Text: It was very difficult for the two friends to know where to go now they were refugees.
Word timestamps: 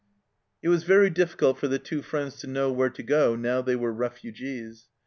It 0.63 0.69
was 0.69 0.81
very 0.83 1.11
difficult 1.11 1.59
for 1.59 1.67
the 1.67 1.77
two 1.77 2.01
friends 2.01 2.37
to 2.37 2.47
know 2.47 2.71
where 2.71 2.89
to 2.89 3.03
go 3.03 3.35
now 3.35 3.61
they 3.61 3.75
were 3.75 3.93
refugees. 3.93 4.85